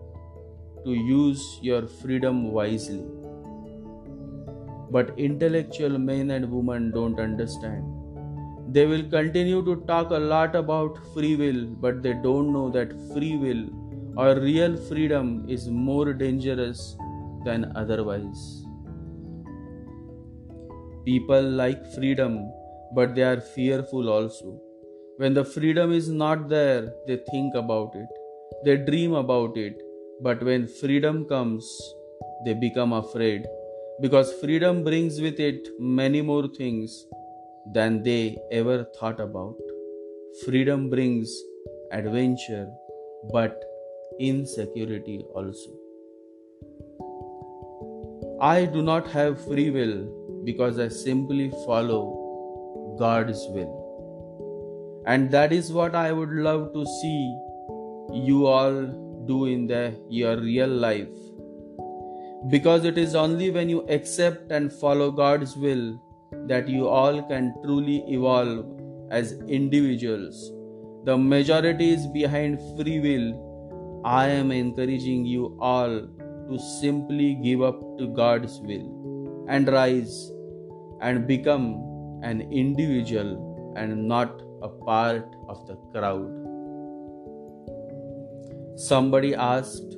to 0.84 0.94
use 0.94 1.60
your 1.62 1.88
freedom 1.88 2.52
wisely. 2.52 3.06
But 4.92 5.18
intellectual 5.18 5.98
men 5.98 6.32
and 6.32 6.52
women 6.52 6.92
don't 6.92 7.22
understand. 7.22 7.86
They 8.74 8.86
will 8.86 9.10
continue 9.10 9.64
to 9.64 9.78
talk 9.88 10.12
a 10.12 10.20
lot 10.36 10.58
about 10.58 11.00
free 11.14 11.38
will, 11.38 11.68
but 11.68 12.04
they 12.04 12.16
don't 12.16 12.52
know 12.52 12.70
that 12.72 12.92
free 13.14 13.38
will 13.38 13.66
or 14.18 14.36
real 14.40 14.78
freedom 14.78 15.46
is 15.48 15.68
more 15.70 16.14
dangerous 16.14 16.96
than 17.44 17.72
otherwise. 17.76 18.64
People 21.06 21.50
like 21.62 21.86
freedom, 21.94 22.52
but 22.96 23.14
they 23.16 23.24
are 23.24 23.42
fearful 23.42 24.10
also. 24.10 24.60
When 25.18 25.34
the 25.34 25.44
freedom 25.46 25.92
is 25.92 26.10
not 26.10 26.50
there, 26.50 26.94
they 27.08 27.18
think 27.32 27.56
about 27.56 27.96
it, 27.96 28.08
they 28.64 28.78
dream 28.78 29.14
about 29.14 29.58
it, 29.58 29.82
but 30.22 30.42
when 30.44 30.68
freedom 30.68 31.26
comes, 31.26 31.70
they 32.46 32.54
become 32.54 32.94
afraid 32.94 33.46
because 34.02 34.34
freedom 34.42 34.84
brings 34.84 35.22
with 35.22 35.40
it 35.40 35.68
many 35.80 36.22
more 36.22 36.48
things 36.48 37.06
than 37.74 38.04
they 38.04 38.38
ever 38.52 38.86
thought 38.98 39.20
about. 39.20 39.56
Freedom 40.46 40.90
brings 40.90 41.34
adventure, 41.92 42.68
but 43.32 43.64
insecurity 44.20 45.26
also. 45.34 45.72
I 48.42 48.66
do 48.66 48.82
not 48.82 49.08
have 49.08 49.44
free 49.46 49.70
will 49.70 50.44
because 50.44 50.78
I 50.78 50.90
simply 50.90 51.50
follow 51.66 52.96
God's 53.00 53.46
will. 53.50 55.04
And 55.08 55.32
that 55.32 55.54
is 55.54 55.72
what 55.72 55.96
I 55.96 56.12
would 56.12 56.32
love 56.32 56.74
to 56.74 56.86
see 56.86 57.38
you 58.14 58.46
all 58.48 58.86
do 59.26 59.46
in 59.46 59.68
the, 59.68 60.00
your 60.10 60.38
real 60.38 60.68
life. 60.68 61.08
Because 62.50 62.86
it 62.86 62.98
is 62.98 63.16
only 63.16 63.50
when 63.50 63.70
you 63.70 63.86
accept 63.88 64.52
and 64.52 64.72
follow 64.72 65.12
God's 65.12 65.56
will 65.56 66.00
that 66.48 66.68
you 66.68 66.88
all 66.88 67.24
can 67.24 67.54
truly 67.64 68.04
evolve 68.08 68.66
as 69.10 69.34
individuals. 69.48 70.52
The 71.06 71.18
majority 71.18 71.92
is 71.92 72.08
behind 72.08 72.60
free 72.76 73.00
will 73.00 73.45
I 74.06 74.28
am 74.28 74.52
encouraging 74.52 75.26
you 75.26 75.58
all 75.60 75.90
to 75.90 76.60
simply 76.80 77.34
give 77.44 77.64
up 77.64 77.80
to 77.98 78.06
God's 78.06 78.60
will 78.60 79.46
and 79.50 79.68
rise 79.68 80.32
and 81.02 81.26
become 81.26 82.20
an 82.22 82.42
individual 82.52 83.74
and 83.76 84.08
not 84.08 84.44
a 84.62 84.70
part 84.70 85.26
of 85.50 85.66
the 85.66 85.76
crowd. 85.92 86.30
Somebody 88.78 89.34
asked, 89.34 89.98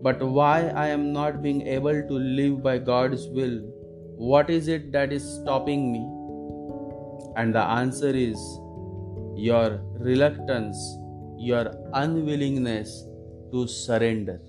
But 0.00 0.22
why 0.22 0.68
I 0.68 0.86
am 0.86 1.12
not 1.12 1.42
being 1.42 1.66
able 1.66 2.02
to 2.02 2.14
live 2.14 2.62
by 2.62 2.78
God's 2.78 3.28
will? 3.28 3.60
What 4.16 4.48
is 4.48 4.66
it 4.66 4.92
that 4.92 5.12
is 5.12 5.22
stopping 5.22 5.92
me? 5.92 6.00
And 7.36 7.54
the 7.54 7.64
answer 7.64 8.08
is 8.08 8.38
your 9.36 9.82
reluctance, 9.98 10.78
your 11.36 11.70
unwillingness 11.92 13.08
to 13.52 13.66
surrender. 13.66 14.40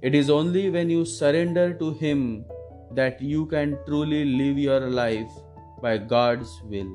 It 0.00 0.14
is 0.14 0.30
only 0.30 0.70
when 0.70 0.90
you 0.90 1.04
surrender 1.04 1.74
to 1.74 1.92
Him 1.94 2.44
that 2.94 3.20
you 3.20 3.46
can 3.46 3.78
truly 3.86 4.24
live 4.24 4.58
your 4.58 4.80
life 4.88 5.30
by 5.82 5.98
God's 5.98 6.60
will. 6.64 6.92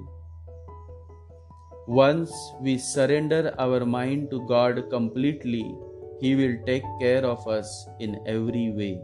Once 1.87 2.31
we 2.61 2.77
surrender 2.77 3.53
our 3.59 3.85
mind 3.85 4.31
to 4.31 4.45
God 4.47 4.89
completely, 4.89 5.75
He 6.21 6.35
will 6.35 6.57
take 6.65 6.83
care 7.01 7.25
of 7.25 7.45
us 7.47 7.87
in 7.99 8.19
every 8.25 8.71
way. 8.71 9.01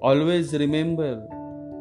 Always 0.00 0.54
remember, 0.54 1.26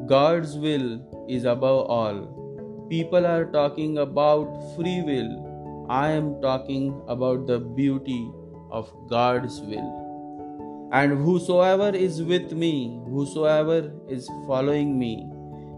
God's 0.08 0.58
will 0.58 1.00
is 1.30 1.46
above 1.46 1.86
all. 1.88 2.88
People 2.90 3.26
are 3.26 3.46
talking 3.46 4.00
about 4.00 4.76
free 4.76 5.02
will. 5.02 5.55
I 5.90 6.12
am 6.12 6.42
talking 6.42 7.02
about 7.08 7.46
the 7.46 7.60
beauty 7.60 8.32
of 8.72 8.92
God's 9.08 9.62
will. 9.62 10.90
And 10.92 11.12
whosoever 11.24 11.96
is 11.96 12.24
with 12.24 12.54
me, 12.54 13.00
whosoever 13.08 13.92
is 14.08 14.28
following 14.48 14.98
me, 14.98 15.28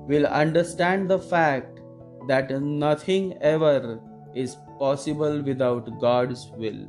will 0.07 0.25
understand 0.27 1.09
the 1.09 1.19
fact 1.19 1.79
that 2.27 2.51
nothing 2.61 3.37
ever 3.41 3.99
is 4.33 4.55
possible 4.79 5.41
without 5.41 5.99
God's 5.99 6.49
will. 6.55 6.85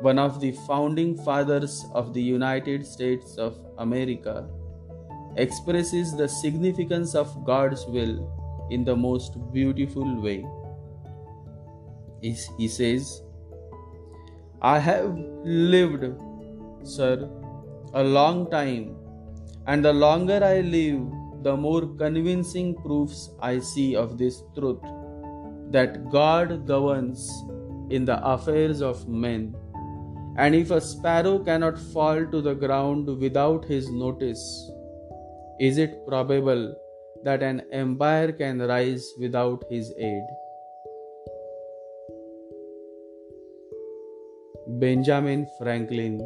One 0.00 0.18
of 0.18 0.40
the 0.40 0.52
founding 0.66 1.16
fathers 1.24 1.84
of 1.94 2.12
the 2.14 2.22
United 2.22 2.84
States 2.84 3.36
of 3.36 3.58
America 3.78 4.48
expresses 5.36 6.16
the 6.16 6.28
significance 6.28 7.14
of 7.14 7.44
God's 7.44 7.84
will 7.86 8.68
in 8.70 8.84
the 8.84 8.96
most 8.96 9.36
beautiful 9.52 10.20
way. 10.20 10.44
He 12.58 12.68
says, 12.68 13.22
I 14.62 14.78
have 14.78 15.16
lived, 15.44 16.04
sir, 16.82 17.28
a 17.94 18.02
long 18.02 18.50
time, 18.50 18.96
and 19.66 19.84
the 19.84 19.92
longer 19.92 20.40
I 20.42 20.60
live, 20.60 21.00
the 21.42 21.56
more 21.56 21.82
convincing 21.96 22.74
proofs 22.74 23.30
I 23.40 23.58
see 23.58 23.94
of 23.94 24.18
this 24.18 24.42
truth 24.56 24.80
that 25.70 26.10
God 26.10 26.66
governs 26.66 27.30
in 27.90 28.04
the 28.04 28.18
affairs 28.26 28.80
of 28.80 29.06
men. 29.08 29.54
And 30.38 30.54
if 30.54 30.70
a 30.70 30.80
sparrow 30.80 31.38
cannot 31.38 31.78
fall 31.78 32.26
to 32.26 32.40
the 32.40 32.54
ground 32.54 33.06
without 33.20 33.64
his 33.64 33.90
notice, 33.90 34.70
is 35.58 35.78
it 35.78 36.06
probable 36.06 36.74
that 37.24 37.42
an 37.42 37.62
empire 37.72 38.32
can 38.32 38.58
rise 38.58 39.06
without 39.18 39.64
his 39.70 39.92
aid? 39.98 40.22
Benjamin 44.68 45.46
Franklin. 45.60 46.18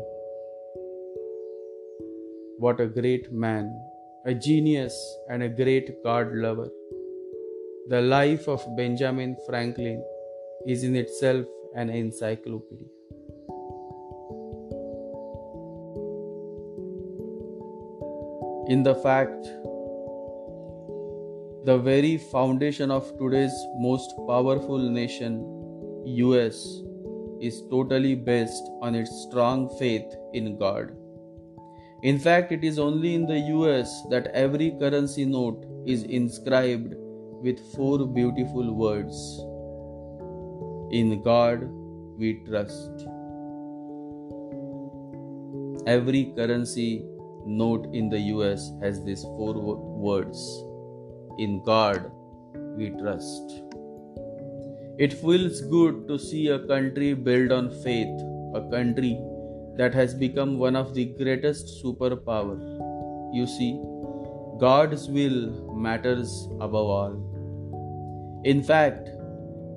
What 2.57 2.81
a 2.81 2.87
great 2.87 3.31
man, 3.31 3.71
a 4.25 4.33
genius, 4.33 4.95
and 5.29 5.43
a 5.43 5.49
great 5.51 6.03
God 6.03 6.33
lover. 6.33 6.71
The 7.89 8.01
life 8.01 8.49
of 8.49 8.65
Benjamin 8.79 9.37
Franklin 9.47 10.03
is 10.67 10.85
in 10.85 10.97
itself 10.97 11.45
an 11.75 11.91
encyclopedia. 11.91 12.87
In 18.69 18.83
the 18.83 18.95
fact, 19.03 19.45
the 21.67 21.77
very 21.77 22.17
foundation 22.17 22.91
of 22.91 23.19
today's 23.19 23.53
most 23.77 24.15
powerful 24.27 24.79
nation, 24.79 25.45
US, 26.07 26.83
is 27.41 27.63
totally 27.71 28.15
based 28.15 28.71
on 28.83 28.95
its 28.95 29.11
strong 29.29 29.69
faith 29.79 30.15
in 30.33 30.59
God. 30.59 30.97
In 32.03 32.19
fact, 32.19 32.51
it 32.53 32.65
is 32.65 32.79
only 32.79 33.15
in 33.15 33.27
the 33.27 33.39
US 33.55 34.03
that 34.09 34.29
every 34.29 34.71
currency 34.79 35.25
note 35.25 35.67
is 35.87 36.03
inscribed 36.05 36.95
with 37.43 37.61
four 37.75 38.07
beautiful 38.07 38.75
words 38.75 39.17
In 40.93 41.23
God 41.23 41.69
we 42.19 42.43
trust. 42.47 43.07
Every 45.87 46.33
currency 46.37 47.05
note 47.47 47.87
in 47.95 48.11
the 48.11 48.21
US 48.35 48.73
has 48.83 49.03
these 49.05 49.23
four 49.23 49.55
words 49.55 50.39
In 51.39 51.63
God 51.65 52.11
we 52.77 52.91
trust. 52.91 53.70
It 55.05 55.15
feels 55.15 55.63
good 55.63 56.07
to 56.09 56.19
see 56.19 56.49
a 56.49 56.59
country 56.59 57.15
built 57.15 57.53
on 57.53 57.71
faith, 57.83 58.21
a 58.55 58.61
country 58.71 59.19
that 59.79 59.95
has 59.95 60.13
become 60.13 60.59
one 60.59 60.77
of 60.77 60.93
the 60.93 61.07
greatest 61.21 61.83
superpower. 61.83 62.59
You 63.33 63.47
see, 63.47 63.81
God's 64.59 65.09
will 65.09 65.75
matters 65.75 66.51
above 66.61 66.91
all. 66.97 68.43
In 68.45 68.63
fact, 68.63 69.09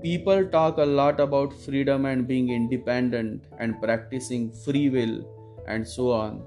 people 0.01 0.45
talk 0.45 0.77
a 0.77 0.85
lot 0.85 1.21
about 1.21 1.53
freedom 1.53 2.05
and 2.05 2.27
being 2.27 2.49
independent 2.49 3.45
and 3.59 3.81
practicing 3.81 4.51
free 4.51 4.89
will 4.89 5.15
and 5.69 5.87
so 5.87 6.11
on, 6.11 6.45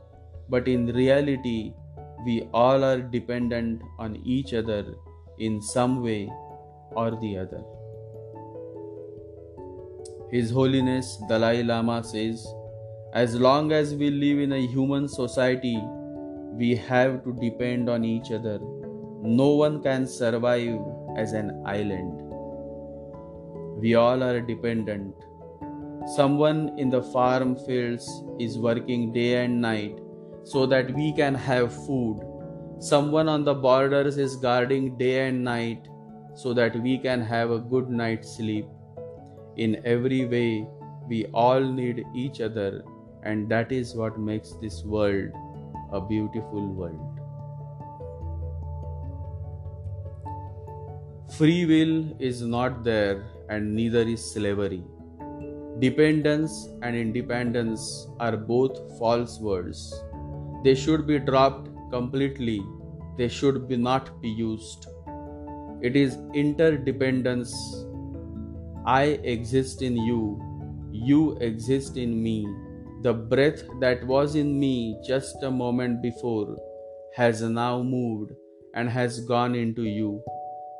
but 0.50 0.68
in 0.68 0.88
reality, 0.88 1.72
we 2.26 2.46
all 2.52 2.84
are 2.84 3.00
dependent 3.00 3.80
on 3.98 4.16
each 4.16 4.52
other 4.52 4.84
in 5.38 5.62
some 5.62 6.02
way 6.02 6.30
or 6.90 7.12
the 7.22 7.38
other. 7.38 7.64
His 10.30 10.50
Holiness 10.50 11.22
Dalai 11.28 11.62
Lama 11.62 12.02
says, 12.02 12.44
as 13.12 13.36
long 13.36 13.70
as 13.70 13.94
we 13.94 14.10
live 14.10 14.40
in 14.40 14.52
a 14.52 14.66
human 14.66 15.06
society, 15.06 15.80
we 16.52 16.74
have 16.74 17.22
to 17.22 17.32
depend 17.40 17.88
on 17.88 18.04
each 18.04 18.32
other. 18.32 18.58
No 19.22 19.50
one 19.50 19.80
can 19.84 20.04
survive 20.04 20.80
as 21.16 21.32
an 21.32 21.62
island. 21.64 22.20
We 23.80 23.94
all 23.94 24.20
are 24.20 24.40
dependent. 24.40 25.14
Someone 26.16 26.76
in 26.76 26.90
the 26.90 27.02
farm 27.02 27.54
fields 27.54 28.08
is 28.40 28.58
working 28.58 29.12
day 29.12 29.44
and 29.44 29.60
night 29.60 29.96
so 30.42 30.66
that 30.66 30.92
we 30.92 31.12
can 31.12 31.36
have 31.36 31.72
food. 31.86 32.20
Someone 32.80 33.28
on 33.28 33.44
the 33.44 33.54
borders 33.54 34.18
is 34.18 34.34
guarding 34.34 34.98
day 34.98 35.28
and 35.28 35.44
night 35.44 35.86
so 36.34 36.52
that 36.52 36.74
we 36.82 36.98
can 36.98 37.20
have 37.20 37.52
a 37.52 37.60
good 37.60 37.88
night's 37.88 38.36
sleep. 38.36 38.66
In 39.56 39.80
every 39.84 40.26
way, 40.26 40.66
we 41.08 41.26
all 41.32 41.60
need 41.60 42.04
each 42.14 42.40
other, 42.40 42.84
and 43.22 43.48
that 43.48 43.72
is 43.72 43.94
what 43.94 44.18
makes 44.18 44.52
this 44.60 44.84
world 44.84 45.30
a 45.92 46.00
beautiful 46.00 46.66
world. 46.74 47.00
Free 51.38 51.64
will 51.66 52.16
is 52.20 52.42
not 52.42 52.84
there, 52.84 53.24
and 53.48 53.74
neither 53.74 54.02
is 54.02 54.24
slavery. 54.32 54.84
Dependence 55.78 56.68
and 56.82 56.96
independence 56.96 58.08
are 58.20 58.36
both 58.36 58.98
false 58.98 59.38
words. 59.38 60.02
They 60.64 60.74
should 60.74 61.06
be 61.06 61.18
dropped 61.18 61.68
completely, 61.90 62.62
they 63.16 63.28
should 63.28 63.68
be 63.68 63.76
not 63.76 64.20
be 64.20 64.28
used. 64.28 64.86
It 65.82 65.96
is 65.96 66.18
interdependence. 66.34 67.85
I 68.86 69.18
exist 69.34 69.82
in 69.82 69.96
you, 69.96 70.40
you 70.92 71.36
exist 71.40 71.96
in 71.96 72.22
me. 72.22 72.46
The 73.02 73.12
breath 73.12 73.64
that 73.80 74.06
was 74.06 74.36
in 74.36 74.60
me 74.60 74.96
just 75.04 75.42
a 75.42 75.50
moment 75.50 76.02
before 76.02 76.56
has 77.16 77.42
now 77.42 77.82
moved 77.82 78.30
and 78.74 78.88
has 78.88 79.18
gone 79.20 79.56
into 79.56 79.82
you. 79.82 80.22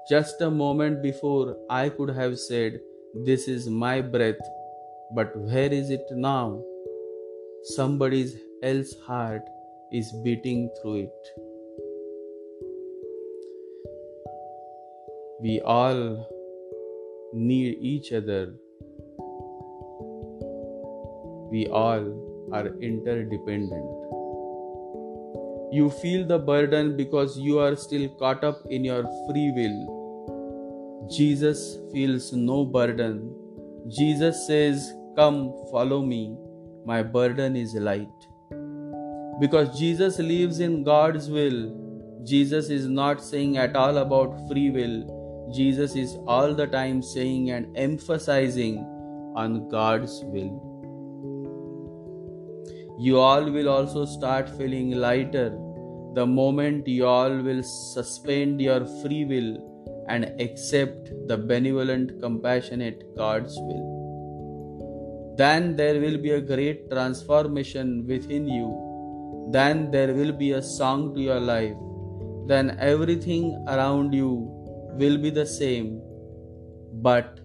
Just 0.09 0.41
a 0.41 0.51
moment 0.51 1.03
before, 1.03 1.57
I 1.69 1.89
could 1.89 2.11
have 2.11 2.39
said, 2.39 2.79
This 3.25 3.49
is 3.49 3.69
my 3.69 4.01
breath, 4.01 4.39
but 5.13 5.37
where 5.37 5.73
is 5.73 5.91
it 5.91 6.07
now? 6.13 6.63
Somebody 7.65 8.33
else's 8.63 8.97
heart 9.01 9.43
is 9.91 10.13
beating 10.23 10.71
through 10.81 11.09
it. 11.09 11.29
We 15.41 15.61
all 15.63 16.36
need 17.37 17.79
each 17.81 18.13
other. 18.13 18.55
We 21.51 21.67
all 21.69 22.51
are 22.53 22.67
interdependent. 22.81 23.93
You 25.73 25.91
feel 26.03 26.27
the 26.27 26.39
burden 26.39 26.97
because 26.97 27.39
you 27.39 27.59
are 27.59 27.77
still 27.77 28.09
caught 28.19 28.43
up 28.43 28.63
in 28.71 28.85
your 28.85 29.03
free 29.29 29.53
will 29.55 29.97
Jesus 31.11 31.79
feels 31.93 32.33
no 32.33 32.65
burden. 32.65 33.33
Jesus 33.87 34.45
says, 34.47 34.93
Come, 35.15 35.55
follow 35.71 36.03
me. 36.03 36.37
My 36.85 37.03
burden 37.03 37.55
is 37.55 37.75
light. 37.75 38.09
Because 39.41 39.79
Jesus 39.79 40.19
lives 40.19 40.59
in 40.59 40.83
God's 40.83 41.31
will, 41.31 41.73
Jesus 42.25 42.71
is 42.71 42.89
not 42.89 43.23
saying 43.23 43.57
at 43.57 43.77
all 43.77 43.99
about 43.99 44.49
free 44.49 44.71
will. 44.71 45.16
Jesus 45.53 45.95
is 45.95 46.17
all 46.27 46.55
the 46.55 46.67
time 46.67 47.03
saying 47.03 47.51
and 47.51 47.77
emphasizing 47.77 48.79
on 49.37 49.69
God's 49.69 50.23
will. 50.25 50.63
You 52.99 53.21
all 53.21 53.51
will 53.51 53.69
also 53.69 54.07
start 54.07 54.49
feeling 54.49 54.93
lighter 54.93 55.57
the 56.15 56.27
moment 56.27 56.89
you 56.89 57.07
all 57.07 57.31
will 57.31 57.63
suspend 57.63 58.61
your 58.61 58.87
free 59.03 59.25
will 59.27 59.59
and 60.09 60.25
accept 60.41 61.11
the 61.27 61.37
benevolent, 61.37 62.21
compassionate 62.23 63.15
God's 63.17 63.55
will. 63.59 65.35
Then 65.37 65.77
there 65.77 66.01
will 66.01 66.17
be 66.17 66.31
a 66.31 66.41
great 66.41 66.91
transformation 66.91 68.07
within 68.07 68.49
you. 68.49 68.83
then 69.55 69.91
there 69.91 70.13
will 70.13 70.33
be 70.33 70.53
a 70.53 70.63
song 70.63 71.15
to 71.15 71.21
your 71.21 71.41
life. 71.41 71.77
Then 72.47 72.77
everything 72.81 73.65
around 73.69 74.13
you 74.13 74.56
will 74.99 75.19
be 75.19 75.31
the 75.31 75.47
same, 75.47 76.01
but 77.03 77.41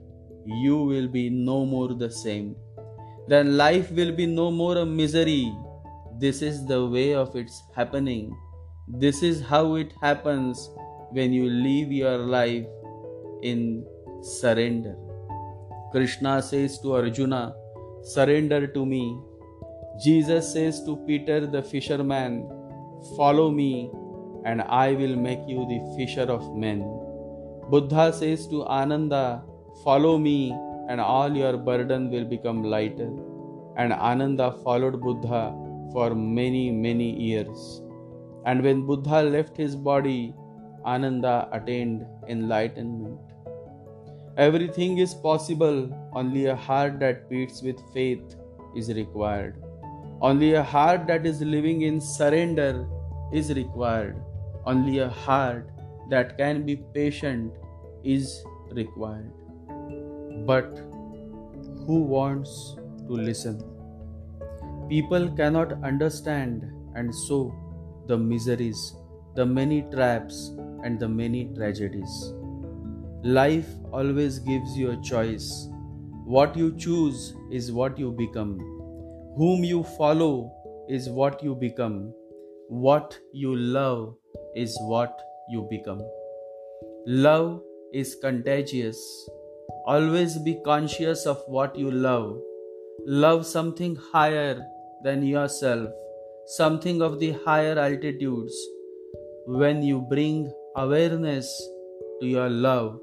you 0.45 0.77
will 0.77 1.07
be 1.07 1.29
no 1.29 1.65
more 1.65 1.93
the 1.93 2.09
same. 2.09 2.55
Then 3.27 3.57
life 3.57 3.91
will 3.91 4.11
be 4.11 4.25
no 4.25 4.51
more 4.51 4.77
a 4.77 4.85
misery. 4.85 5.53
This 6.19 6.41
is 6.41 6.65
the 6.65 6.85
way 6.85 7.13
of 7.13 7.35
its 7.35 7.63
happening. 7.75 8.35
This 8.87 9.23
is 9.23 9.41
how 9.41 9.75
it 9.75 9.93
happens 10.01 10.69
when 11.11 11.33
you 11.33 11.49
live 11.49 11.91
your 11.91 12.17
life 12.17 12.65
in 13.41 13.85
surrender. 14.21 14.95
Krishna 15.91 16.41
says 16.41 16.79
to 16.79 16.95
Arjuna, 16.95 17.53
Surrender 18.03 18.67
to 18.67 18.85
me. 18.85 19.19
Jesus 20.03 20.53
says 20.53 20.83
to 20.85 20.97
Peter 21.05 21.45
the 21.45 21.61
fisherman, 21.61 22.49
Follow 23.15 23.51
me, 23.51 23.91
and 24.45 24.61
I 24.61 24.93
will 24.93 25.15
make 25.15 25.41
you 25.47 25.65
the 25.67 25.79
fisher 25.97 26.23
of 26.23 26.55
men. 26.55 26.81
Buddha 27.71 28.11
says 28.11 28.47
to 28.47 28.65
Ananda, 28.65 29.43
Follow 29.81 30.17
me, 30.17 30.51
and 30.89 30.99
all 30.99 31.33
your 31.33 31.55
burden 31.55 32.11
will 32.11 32.25
become 32.25 32.63
lighter. 32.63 33.09
And 33.77 33.93
Ananda 33.93 34.51
followed 34.61 34.99
Buddha 34.99 35.55
for 35.93 36.13
many, 36.13 36.69
many 36.69 37.09
years. 37.17 37.81
And 38.45 38.61
when 38.61 38.85
Buddha 38.85 39.23
left 39.23 39.55
his 39.55 39.77
body, 39.77 40.35
Ananda 40.85 41.47
attained 41.53 42.05
enlightenment. 42.27 43.17
Everything 44.35 44.97
is 44.97 45.13
possible, 45.13 45.89
only 46.11 46.47
a 46.47 46.55
heart 46.57 46.99
that 46.99 47.29
beats 47.29 47.61
with 47.61 47.79
faith 47.93 48.35
is 48.75 48.93
required. 48.93 49.63
Only 50.21 50.55
a 50.55 50.63
heart 50.63 51.07
that 51.07 51.25
is 51.25 51.41
living 51.41 51.83
in 51.83 52.01
surrender 52.01 52.85
is 53.31 53.53
required. 53.53 54.21
Only 54.65 54.99
a 54.99 55.07
heart 55.07 55.70
that 56.11 56.37
can 56.37 56.65
be 56.65 56.75
patient 56.95 57.53
is 58.03 58.43
required. 58.71 59.31
But 60.45 60.79
who 61.85 62.01
wants 62.13 62.75
to 63.07 63.13
listen? 63.13 63.61
People 64.89 65.29
cannot 65.31 65.73
understand, 65.83 66.69
and 66.95 67.15
so 67.15 67.39
the 68.07 68.17
miseries, 68.17 68.93
the 69.35 69.45
many 69.45 69.83
traps, 69.93 70.51
and 70.83 70.99
the 70.99 71.07
many 71.07 71.45
tragedies. 71.55 72.33
Life 73.23 73.67
always 73.93 74.39
gives 74.39 74.77
you 74.77 74.91
a 74.91 75.01
choice. 75.01 75.69
What 76.25 76.57
you 76.57 76.75
choose 76.75 77.35
is 77.51 77.71
what 77.71 77.97
you 77.97 78.11
become. 78.11 78.57
Whom 79.37 79.63
you 79.63 79.83
follow 79.97 80.51
is 80.89 81.09
what 81.09 81.43
you 81.43 81.55
become. 81.55 82.13
What 82.67 83.17
you 83.31 83.55
love 83.55 84.15
is 84.55 84.77
what 84.81 85.21
you 85.51 85.67
become. 85.69 86.01
Love 87.05 87.61
is 87.93 88.15
contagious. 88.15 88.97
Always 89.85 90.37
be 90.37 90.59
conscious 90.63 91.25
of 91.25 91.43
what 91.47 91.75
you 91.75 91.91
love. 91.91 92.39
Love 93.05 93.45
something 93.45 93.95
higher 94.13 94.61
than 95.03 95.23
yourself, 95.23 95.89
something 96.45 97.01
of 97.01 97.19
the 97.19 97.31
higher 97.45 97.77
altitudes. 97.77 98.55
When 99.45 99.81
you 99.81 100.01
bring 100.01 100.53
awareness 100.75 101.47
to 102.21 102.27
your 102.27 102.49
love, 102.49 102.99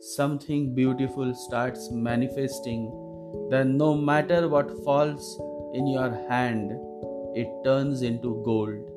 something 0.00 0.74
beautiful 0.74 1.34
starts 1.34 1.88
manifesting. 1.90 2.90
Then, 3.50 3.76
no 3.76 3.94
matter 3.94 4.48
what 4.48 4.70
falls 4.84 5.40
in 5.74 5.86
your 5.86 6.10
hand, 6.28 6.72
it 7.34 7.48
turns 7.64 8.02
into 8.02 8.42
gold. 8.44 8.89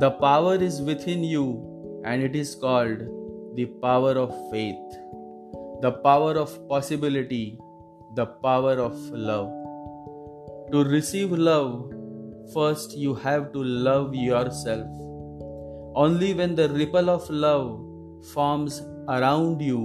The 0.00 0.10
power 0.10 0.56
is 0.56 0.82
within 0.82 1.22
you, 1.22 2.02
and 2.04 2.20
it 2.20 2.34
is 2.34 2.56
called 2.56 2.98
the 3.54 3.66
power 3.80 4.18
of 4.18 4.34
faith, 4.50 4.96
the 5.82 5.92
power 6.02 6.32
of 6.32 6.68
possibility, 6.68 7.56
the 8.16 8.26
power 8.26 8.72
of 8.72 8.96
love. 9.12 9.52
To 10.72 10.82
receive 10.82 11.30
love, 11.30 11.92
first 12.52 12.96
you 12.96 13.14
have 13.14 13.52
to 13.52 13.62
love 13.62 14.16
yourself. 14.16 14.88
Only 15.94 16.34
when 16.34 16.56
the 16.56 16.68
ripple 16.70 17.08
of 17.08 17.30
love 17.30 17.80
forms 18.32 18.82
around 19.08 19.62
you, 19.62 19.80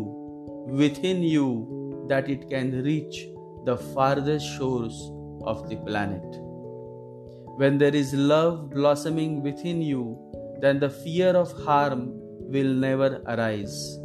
within 0.70 1.22
you, 1.22 2.06
that 2.10 2.28
it 2.30 2.50
can 2.50 2.82
reach 2.84 3.28
the 3.66 3.78
farthest 3.78 4.58
shores 4.58 5.12
of 5.44 5.70
the 5.70 5.76
planet. 5.76 6.49
When 7.60 7.78
there 7.78 7.94
is 7.94 8.14
love 8.14 8.70
blossoming 8.70 9.44
within 9.44 9.82
you, 9.82 10.18
then 10.62 10.80
the 10.80 10.90
fear 10.90 11.32
of 11.36 11.52
harm 11.64 12.04
will 12.54 12.74
never 12.74 13.22
arise. 13.28 13.98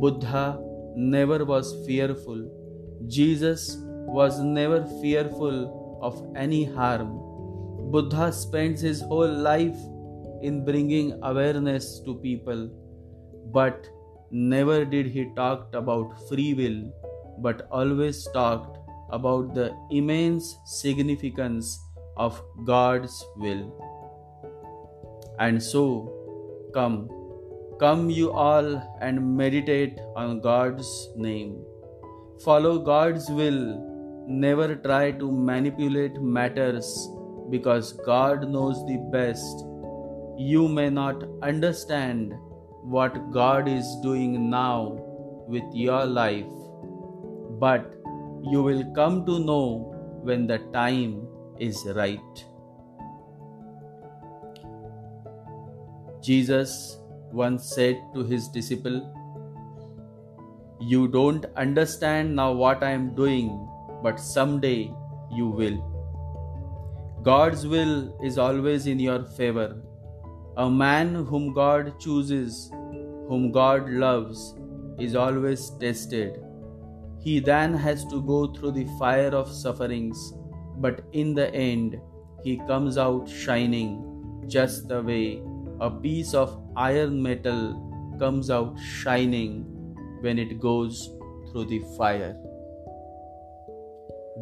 Buddha 0.00 0.56
never 0.94 1.44
was 1.44 1.72
fearful. 1.84 2.38
Jesus 3.08 3.76
was 4.18 4.38
never 4.38 4.86
fearful 5.02 5.98
of 6.00 6.22
any 6.36 6.62
harm. 6.64 7.10
Buddha 7.90 8.32
spends 8.32 8.80
his 8.80 9.00
whole 9.00 9.34
life 9.50 9.82
in 10.40 10.64
bringing 10.64 11.18
awareness 11.24 11.98
to 12.04 12.14
people, 12.14 12.70
but 13.52 13.90
never 14.30 14.84
did 14.84 15.06
he 15.06 15.28
talk 15.34 15.74
about 15.74 16.28
free 16.28 16.54
will, 16.54 16.80
but 17.40 17.66
always 17.72 18.28
talked 18.32 18.78
about 19.10 19.54
the 19.54 19.74
immense 19.90 20.56
significance 20.64 21.80
of 22.26 22.40
God's 22.64 23.14
will. 23.36 23.62
And 25.38 25.62
so, 25.62 25.84
come, 26.74 27.08
come 27.80 28.10
you 28.10 28.30
all 28.30 28.82
and 29.00 29.36
meditate 29.36 29.98
on 30.14 30.40
God's 30.40 30.90
name. 31.16 31.64
Follow 32.44 32.78
God's 32.78 33.30
will. 33.30 33.62
Never 34.28 34.74
try 34.76 35.12
to 35.12 35.32
manipulate 35.32 36.20
matters 36.20 37.08
because 37.50 37.92
God 38.06 38.48
knows 38.48 38.84
the 38.86 38.98
best 39.12 39.64
you 40.38 40.68
may 40.68 40.88
not 40.88 41.24
understand 41.42 42.32
what 42.82 43.30
God 43.30 43.68
is 43.68 43.86
doing 44.02 44.48
now 44.50 44.96
with 45.48 45.64
your 45.72 46.04
life, 46.06 46.46
but 47.64 47.94
you 48.42 48.62
will 48.62 48.84
come 48.94 49.26
to 49.26 49.38
know 49.38 49.66
when 50.22 50.46
the 50.46 50.58
time 50.72 51.26
is 51.60 51.84
right. 51.94 52.44
Jesus 56.22 56.98
once 57.32 57.74
said 57.74 58.00
to 58.14 58.24
his 58.24 58.48
disciple, 58.48 58.98
You 60.80 61.06
don't 61.08 61.46
understand 61.56 62.34
now 62.34 62.52
what 62.52 62.82
I 62.82 62.90
am 62.90 63.14
doing, 63.14 63.68
but 64.02 64.18
someday 64.18 64.92
you 65.30 65.48
will. 65.48 65.78
God's 67.22 67.66
will 67.66 68.18
is 68.22 68.38
always 68.38 68.86
in 68.86 68.98
your 68.98 69.22
favor 69.24 69.82
a 70.56 70.68
man 70.68 71.14
whom 71.14 71.52
God 71.52 71.98
chooses, 72.00 72.70
whom 73.28 73.50
God 73.52 73.88
loves, 73.88 74.54
is 74.98 75.14
always 75.14 75.70
tested. 75.80 76.42
He 77.20 77.38
then 77.40 77.72
has 77.72 78.04
to 78.06 78.20
go 78.20 78.52
through 78.52 78.72
the 78.72 78.86
fire 78.98 79.28
of 79.28 79.50
sufferings, 79.50 80.34
but 80.80 81.02
in 81.12 81.34
the 81.34 81.52
end, 81.54 82.00
he 82.42 82.56
comes 82.66 82.96
out 82.96 83.28
shining, 83.28 84.44
just 84.48 84.88
the 84.88 85.02
way 85.02 85.42
a 85.80 85.90
piece 85.90 86.34
of 86.34 86.58
iron 86.76 87.22
metal 87.22 88.16
comes 88.18 88.50
out 88.50 88.78
shining 88.78 89.64
when 90.20 90.38
it 90.38 90.58
goes 90.60 91.10
through 91.50 91.66
the 91.66 91.80
fire. 91.96 92.36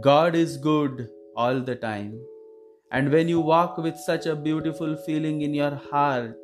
God 0.00 0.34
is 0.36 0.56
good 0.56 1.08
all 1.36 1.60
the 1.60 1.74
time. 1.74 2.20
And 2.92 3.12
when 3.12 3.28
you 3.28 3.40
walk 3.40 3.76
with 3.78 3.96
such 3.96 4.26
a 4.26 4.36
beautiful 4.36 4.96
feeling 5.04 5.42
in 5.42 5.54
your 5.54 5.74
heart, 5.90 6.36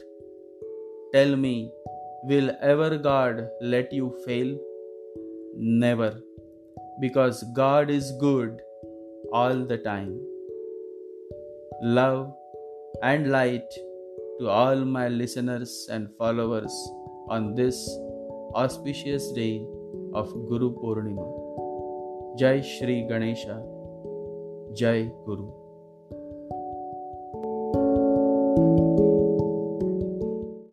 tell 1.12 1.36
me, 1.36 1.70
will 2.24 2.50
ever 2.60 2.98
God 2.98 3.48
let 3.60 3.92
you 3.92 4.14
fail? 4.26 4.56
Never. 5.56 6.20
Because 7.00 7.44
God 7.54 7.90
is 7.90 8.12
good 8.20 8.60
all 9.38 9.64
the 9.70 9.78
time. 9.78 10.10
Love 11.82 12.32
and 13.02 13.30
light 13.30 13.78
to 14.38 14.48
all 14.48 14.84
my 14.96 15.08
listeners 15.08 15.88
and 15.90 16.08
followers 16.18 16.76
on 17.28 17.54
this 17.56 17.80
auspicious 18.54 19.26
day 19.32 19.66
of 20.14 20.32
Guru 20.52 20.70
Purnima. 20.78 21.26
Jai 22.38 22.60
Shri 22.60 23.06
Ganesha. 23.08 23.60
Jai 24.82 25.10
Guru. 25.26 25.63